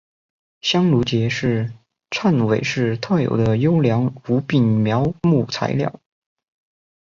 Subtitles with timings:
[0.61, 1.71] 香炉桔是
[2.09, 6.01] 汕尾市特有的优良无病苗木材料。